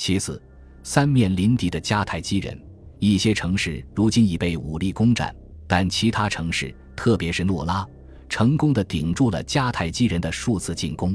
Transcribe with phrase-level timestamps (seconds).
[0.00, 0.40] 其次，
[0.82, 2.58] 三面临敌的迦太基人，
[3.00, 5.30] 一些城市如今已被武力攻占，
[5.66, 7.86] 但其他城市，特别是诺拉，
[8.26, 11.14] 成功的顶住了迦太基人的数次进攻。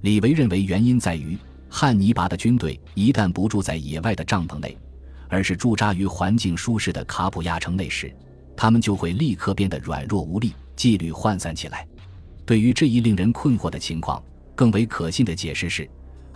[0.00, 1.36] 李维认为原因在于
[1.68, 4.74] 汉尼拔的军队一旦不住在野外的帐篷内，
[5.28, 8.10] 而是驻扎于环境舒适的卡普亚城内时，
[8.56, 11.86] 他们就会立刻变得软弱无力，纪律涣散起来。
[12.46, 15.86] 对于这一令人困惑的情况，更为可信的解释是，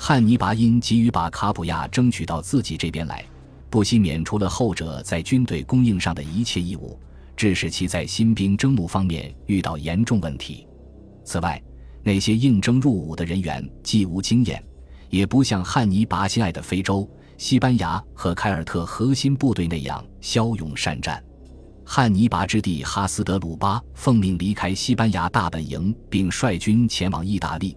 [0.00, 3.24] 汉尼拔因急于把卡普亚争取到自己这边来，
[3.68, 6.96] 不惜免除了后者在军队供应上的一切义务，
[7.36, 10.68] 致使其在新兵征募方面遇到严重问题。
[11.24, 11.60] 此外，
[12.04, 14.62] 那些应征入伍的人员既无经验，
[15.10, 17.06] 也不像汉尼拔心爱的非洲、
[17.36, 21.22] 西班牙和凯尔特核心部队那样骁勇善战。
[21.84, 27.76] 汉尼拔之弟哈斯德鲁巴奉命离开西班牙大本营，并率军前往意大利，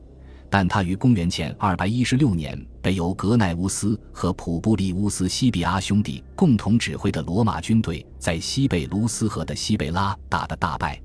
[0.52, 11.02] 但他于公元前216年被由格奈乌斯和普布利乌斯·西比阿兄弟共同指挥的罗马军队在西贝卢斯河的西贝拉打得大败。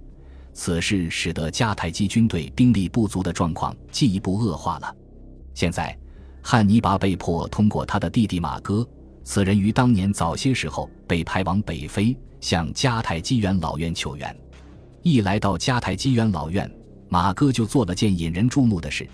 [0.53, 4.97] 此事使得迦太基军队兵力不足的状况进一步恶化了。
[5.55, 5.97] 现在，
[6.43, 8.87] 汉尼拔被迫通过他的弟弟马哥，
[9.23, 12.15] 此人于当年早些时候被派往北非。
[12.39, 14.37] 向迦太基元老院求援，
[15.03, 16.71] 一来到迦太基元老院，
[17.09, 19.09] 马哥就做了件引人注目的事，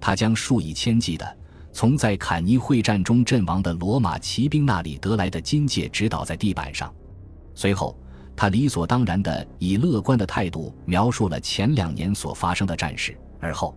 [0.00, 1.36] 他将数以千计的
[1.72, 6.92] 从在坎尼会战中阵亡的罗马骑兵那里得来的金戒指倒在地板上。
[7.54, 7.96] 随后，
[8.36, 13.16] 他理所当然地以乐观的态度描述了前两年所发生的战事。
[13.40, 13.76] 而后，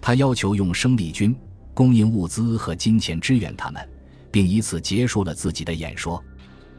[0.00, 1.36] 他要求用生力军
[1.74, 3.88] 供应物资和金钱支援他们，
[4.30, 6.22] 并以此结束了自己的演说。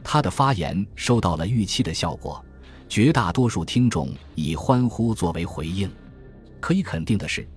[0.04, 2.44] 他的发言收到了预期的效果，
[2.90, 5.90] 绝大多数听众以欢呼作为回应。
[6.60, 7.48] 可以肯定的是，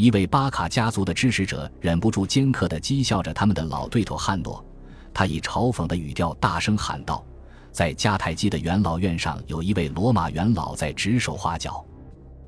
[0.00, 4.64] 一位巴卡家族的支持者忍不住尖刻地讥笑着他们的老对头汉诺。
[5.12, 7.22] 他以嘲讽的语调大声喊道
[7.70, 11.84] ：“在迦太基的元老院上，有一位罗马元老在指手画脚。”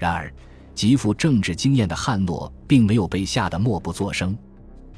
[0.01, 0.33] 然而，
[0.75, 4.35] 极富政治经验的汉诺并没有被吓得默不作声。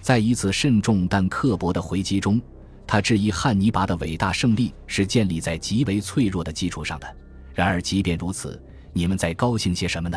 [0.01, 2.41] 在一次慎重但刻薄的回击中。
[2.87, 7.17] 他质疑汉尼拔的伟大胜利是建立在极为脆弱的基础上的。
[7.53, 8.62] 然而，即便如此，
[8.93, 10.17] 你们在高兴些什么呢？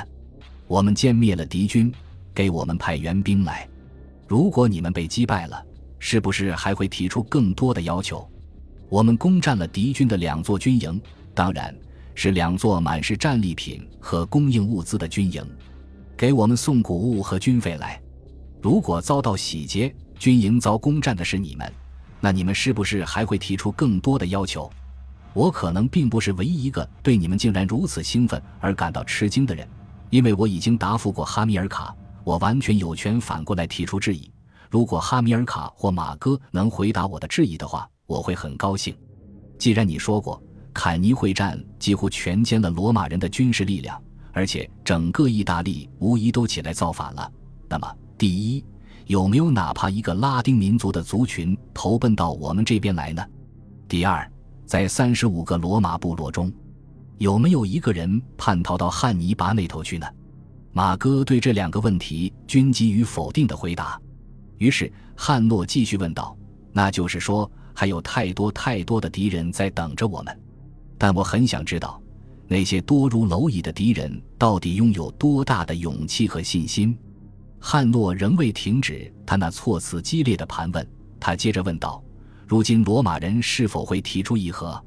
[0.67, 1.91] 我们歼灭了敌军，
[2.37, 3.67] 给我们派援兵来。
[4.27, 5.59] 如果你们被击败了，
[5.97, 8.29] 是不是还会提出更多的要求？
[8.89, 11.01] 我们攻占了敌军的两座军营，
[11.33, 11.75] 当然
[12.13, 15.43] 是两座满是战利品和供应物资的军营，
[16.15, 17.99] 给我们送谷物和军费来。
[18.61, 21.73] 如果遭到洗劫，军营遭攻占的是你们。
[22.21, 24.69] 那你们是不是还会提出更多的要求？
[25.33, 29.67] 我可能并不是唯一一个对你们竟然如此兴奋而感到吃惊的人，
[30.11, 31.95] 因为我已经答复过哈米尔卡，
[32.27, 34.29] 我完全有权反过来提出质疑。
[34.69, 38.93] 如果哈米尔卡或马哥能回答我的质疑的话，我会很高兴。
[39.57, 40.43] 既然你说过
[40.73, 43.97] 坎尼会战几乎全歼了罗马人的军事力量，
[44.33, 47.31] 而且整个意大利无疑都起来造反了，
[47.69, 48.61] 那么第一。
[49.05, 53.25] 有没有哪怕一个拉丁民族的族群投奔到我们这边来呢？
[53.87, 54.29] 第二，
[54.66, 56.51] 在三十五个罗马部落中，
[57.19, 60.05] 有没有一个人叛逃到汉尼拔那头去呢？
[60.77, 63.99] 马哥对这两个问题均给予否定的回答。
[64.59, 66.38] 于是汉诺继续问道
[66.71, 70.39] ：“那就是说，还有太多太多的敌人在等着我们？
[70.95, 71.99] 但我很想知道，
[72.47, 76.95] 那些多如蝼蚁的敌人到底拥有多大的勇气和信心？”
[77.57, 80.87] 汉诺仍未停止他那措辞激烈的盘问，
[81.19, 82.03] 他接着问道
[82.45, 84.79] ：“如今罗马人是否会提出议和？”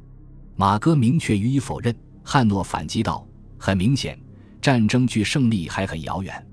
[0.54, 1.92] 马哥明确予以否认。
[2.22, 3.26] 汉诺反击道
[3.58, 4.16] ：“很明显，
[4.60, 6.47] 战争距胜利还很遥远。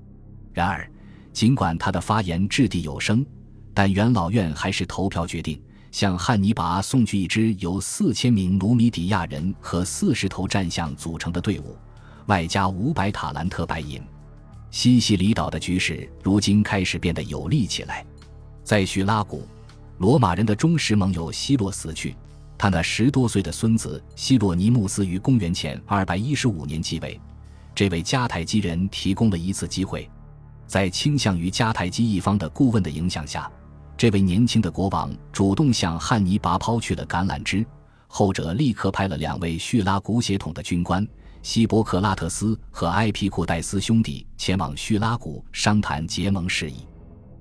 [0.52, 0.90] 然而，
[1.32, 3.24] 尽管他的发言掷地有声，
[3.72, 5.60] 但元老院还是投票决定
[5.92, 11.76] 向汉尼拔送去一支由四千名努米底亚人和四十头战象组成的队伍，
[12.26, 14.02] 外加五百塔兰特白银。”
[14.70, 18.04] 西西里岛的局势如今开始变得有利起来。
[18.62, 19.48] 在叙拉古，
[19.96, 22.14] 罗马人的忠实盟友希洛死去，
[22.58, 27.18] 他那十多岁的孙子希洛尼穆斯于公元前二百一十五年继位。
[27.78, 30.10] 这位迦太基人提供了一次机会，
[30.66, 33.48] 在倾向于迦太基一方的顾问的影响下，
[33.96, 37.64] 这位年轻的国王主动向汉尼拔抛去了橄榄枝。
[38.08, 41.06] 后者立刻派了两位叙拉古血统的军官。
[41.40, 46.84] 希波克拉特斯和埃皮库戴斯兄弟前往叙拉古商谈结盟事宜。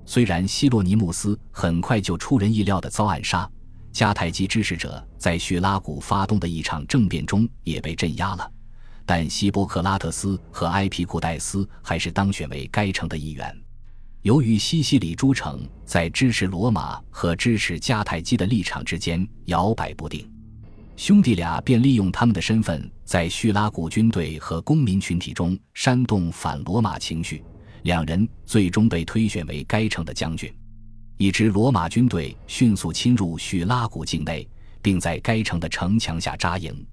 [0.06, 3.50] 虽然希洛尼穆斯很快就出人意料的遭暗杀，
[3.92, 8.48] 迦太基支持者在叙拉古发动的一场政变中也被镇压了，
[9.08, 13.58] 但希波克拉特斯和埃皮库戴斯还是当选为该城的议员。
[14.22, 20.30] 由于西西里诸城在支持罗马和支持迦太基的立场之间摇摆不定，
[20.98, 27.42] 兄弟俩便利用他们的身份，在叙拉古军队和公民群体中煽动反罗马情绪。
[27.84, 30.54] 两人最终被推选为该城的将军。
[31.16, 34.46] 一支罗马军队迅速侵入叙拉古境内，
[34.82, 36.86] 并在该城的城墙下扎营。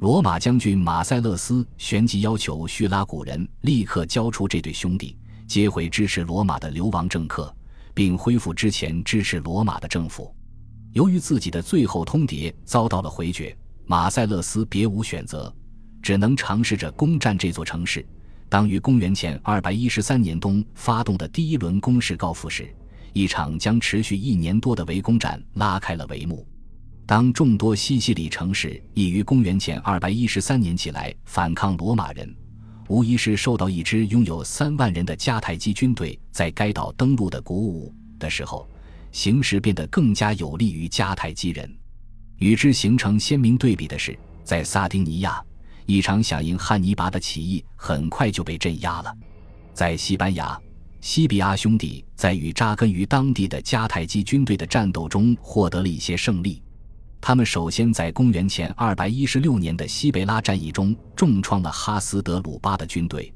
[0.00, 5.14] 罗马将军马塞勒斯旋即要求叙拉古人立刻交出这对兄弟。
[5.46, 7.54] 接回支持罗马的流亡政客，
[7.92, 10.34] 并恢复之前支持罗马的政府。
[10.92, 13.54] 由于自己的最后通牒遭到了回绝，
[13.84, 15.54] 马塞勒斯别无选择，
[16.00, 18.02] 只能尝试着攻占这座城市。
[18.48, 22.74] 当于公元前213年冬发动的第一轮攻势告负时，
[23.12, 26.46] 一场将持续一年多的围攻战拉开了帷幕。
[27.10, 32.32] 当众多西西里城市已于公元前213年起来反抗罗马人。
[32.86, 38.64] 无疑是受到一支拥有三万人的迦太基军队在该岛登陆的鼓舞的时候，
[39.10, 41.68] 形势变得更加有利于迦太基人。
[42.36, 45.42] 与之形成鲜明对比的是，在萨丁尼亚，
[45.86, 49.12] 一场响应汉尼拔的起义很快就被镇压了。
[49.74, 50.56] 在西班牙，
[51.00, 56.62] 西比阿兄弟在与扎根于当地的迦太基军队的战斗中获得了一些胜利。
[57.20, 63.32] 他们首先在公元前216年的西贝拉战役中重创了哈斯德鲁巴的军队，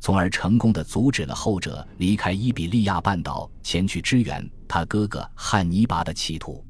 [0.00, 6.64] 从而成功的阻止了后者离开伊比利亚半岛前去支援他哥哥汉尼拔的企图。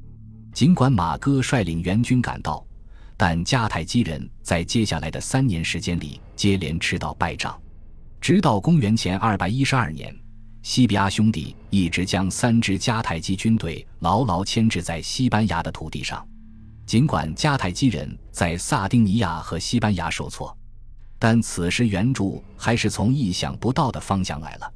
[0.53, 2.63] 尽管马哥率领援军赶到，
[3.17, 7.59] 但迦太基人在接下来的三年时间里接连吃到败仗，
[8.21, 10.15] 直到公元前212年，
[10.61, 16.27] 西比阿兄弟一直将三支迦太基军队牢牢牵制在西班牙的土地上。
[16.89, 20.57] 尽管迦太基人在萨丁尼亚和西班牙受挫，
[21.19, 24.73] 但此时援助还是从意想不到的方向来了。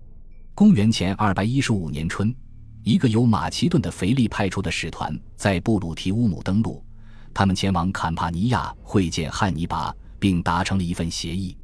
[0.54, 2.32] 公元前二百一十五年春，
[2.84, 6.86] 一个由马其顿的腓力派出的使团在布鲁提乌姆登陆，
[7.34, 11.58] 他们前往坎帕尼亚会见汉尼拔，并达成了一份协议。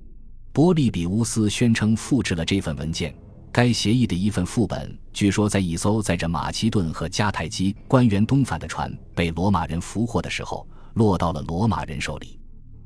[0.52, 3.14] 波利比乌斯宣称复制了这份文件。
[3.62, 12.40] 该协议的一份副本，据说在一艘载着马其顿和迦太基官员东返的船被罗马人俘获的时候，落到了罗马人手里。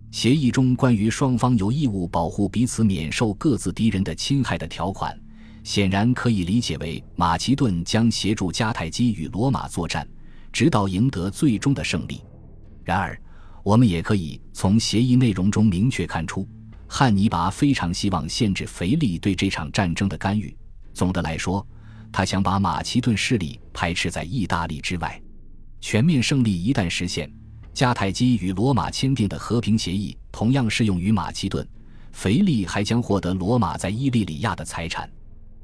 [0.09, 5.15] 协议中关于双方有义务保护彼此免受各自敌人的侵害的条款，
[5.63, 10.07] 显然可以理解为马其顿将协助迦太基与罗马作战，
[10.51, 12.19] 直到赢得最终的胜利。
[12.83, 13.15] 然而，
[13.61, 16.47] 我们也可以从协议内容中明确看出。
[16.87, 20.51] 汉尼拔非常希望限制腓力对这场战争的干预。
[20.93, 21.65] 总的来说，
[22.11, 25.21] 他想把马其顿势力排斥在意大利之外。
[25.81, 27.31] 全面胜利一旦实现，
[27.73, 31.67] 迦太基与罗马签订的和平协议同样适用于马其顿。
[32.11, 35.09] 腓力还将获得罗马在伊利里亚的财产。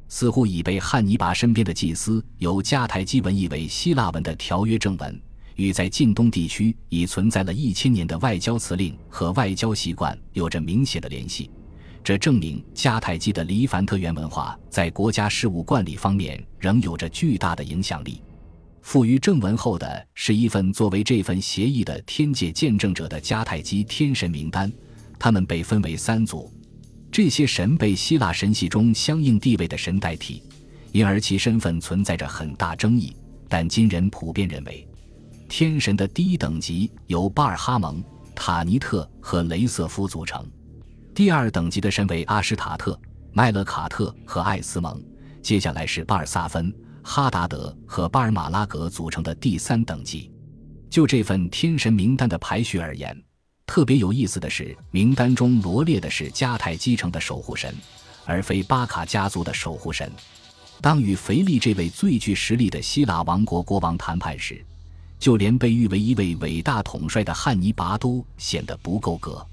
[0.07, 5.21] 似乎已被汉尼拔身边的祭司由迦太基文译为希腊文的条约正文。
[5.55, 11.51] 与在近东地区已存在了一千年的外交辞令和外交习惯有着明显的联系，
[12.03, 18.21] 这证明迦太基的黎凡特原文化在国家事务管理方面仍有着巨大的影响力。
[18.81, 24.71] 赋予正文后的是一份作为这份协议的天界见证者的迦太基天神名单，
[25.19, 26.51] 他们被分为三组，
[27.11, 30.41] 这些神被希腊神系中相应地位的神代替，
[30.91, 33.15] 因而其身份存在着很大争议，
[33.47, 34.87] 但今人普遍认为。
[35.47, 38.03] 天神的第一等级由巴尔哈蒙、
[38.33, 40.47] 塔尼特和雷瑟夫组成，
[41.19, 42.97] 第二等级的神为阿什塔特、
[43.33, 45.03] 麦勒卡特和艾斯蒙，
[45.41, 46.73] 接下来是巴尔萨芬、
[47.03, 50.31] 哈达德和巴尔马拉格组成的第三等级。
[50.89, 53.21] 就这份天神名单的排序而言，
[53.65, 57.75] 特别有意思的是，名单中罗列的是迦太基城的守护神，
[58.23, 60.09] 而非巴卡家族的守护神。
[60.79, 64.65] 当与腓力这位最具实力的希腊王国国王谈判时，
[65.19, 69.45] 就连被誉为一位伟大统帅的汉尼拔都显得不够格。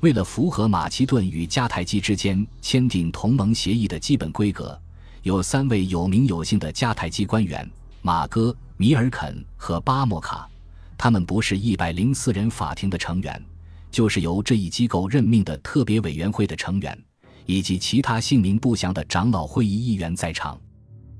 [0.00, 4.78] 为了符合马其顿与迦太基之间签订同盟协议的基本规格，
[5.22, 7.68] 有三位有名有姓的迦太基官员——
[8.00, 10.48] 马哥、米尔肯和巴莫卡，
[10.96, 13.44] 他们不是一百零四人法庭的成员，
[13.90, 16.98] 就是由这一机构任命的特别委员会的成员，
[17.44, 20.58] 以及其他姓名不详的长老会议议员在场。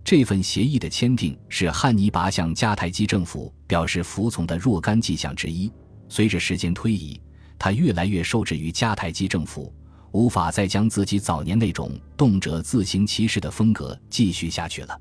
[0.03, 5.71] 这份协议的签订是汉尼拔向迦太基政府表示服从的若干迹象之一。
[6.09, 7.21] 随着时间推移，
[7.61, 9.71] 他越来越受制于迦太基政府，
[10.13, 14.99] 无法再将自己早年那种动辄自行其事的风格继续下去了。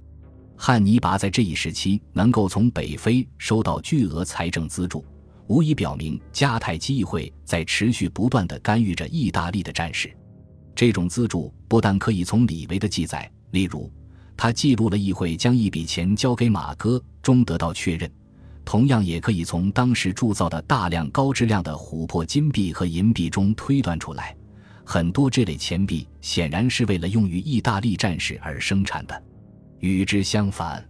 [0.57, 5.05] 汉尼拔在这一时期能够从北非收到巨额财政资助，
[5.47, 10.13] 无疑表明迦太基议会在持续不断地干预着意大利的战事。
[10.75, 13.89] 这种资助不但可以从李维的记载，例如。
[14.35, 18.09] 他记录了议会将一笔钱交给马哥中得到确认。
[18.69, 24.37] 同样也可以从当时铸造的大量高质量的琥珀金币和银币中推断出来，
[24.85, 29.23] 很多这类钱币显然是为了用于意大利战士而生产的。
[29.79, 30.87] 与之相反，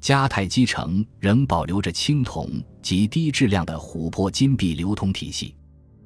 [0.00, 5.56] 迦太基城仍保留着青铜及低质量的琥珀金币流通体系。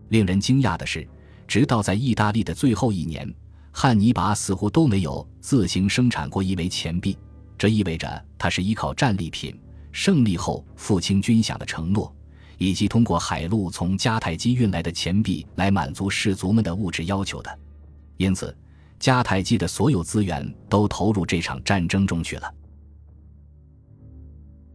[0.08, 1.06] 令人惊讶的是，
[1.46, 3.30] 直到在意大利的最后一年，
[3.70, 7.18] 汉尼拔似乎都没有自行生产过一枚钱币，
[7.58, 9.54] 这意味着他是依靠战利品。
[9.92, 12.12] 胜利后，付清军饷的承诺，
[12.58, 17.58] 以及通过海路从迦太基运来的钱币来满足士卒们的物质要求的，
[18.16, 18.56] 因此，
[18.98, 22.54] 迦太基的所有资源都投入这场战争中去了。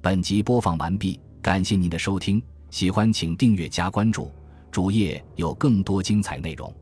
[0.01, 4.31] 本集播放完毕，感谢您的收听，喜欢请订阅加关注，
[4.71, 6.73] 主页有更多精彩内容。